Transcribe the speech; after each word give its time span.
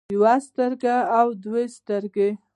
يوه 0.13 0.33
سترګه 0.47 0.95
او 1.17 1.27
دوه 1.43 1.61
سترګې 1.77 2.29